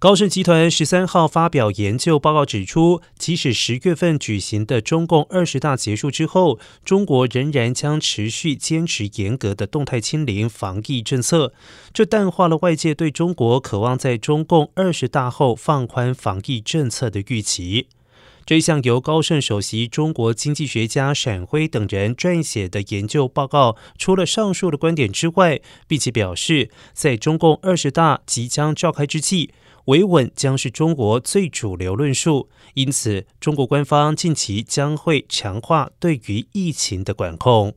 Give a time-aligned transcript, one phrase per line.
[0.00, 11.52] 高盛集团十三号发表研究报告指出，即使十月份举行的中共二十大结束之后，中国仍然将持续坚持严格的动态清零防疫政策，
[11.92, 17.88] 这淡化了外界对中国渴望在中共二十大后放宽防疫政策的预期。
[18.48, 29.52] 这项由高盛首席中国经济学家闪辉等人撰写的研究报告，除了上述的观点之外，并且表示，在中共二十大即将召开之际。
[29.84, 37.74] 维稳将是中国最主流论述，因此中国官方近期将会强化对于疫情的管控。